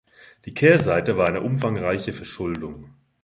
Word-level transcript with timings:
Die 0.45 0.53
Kehrseite 0.55 1.15
war 1.17 1.27
eine 1.27 1.41
umfangreiche 1.41 2.11
Verschuldung. 2.11 2.95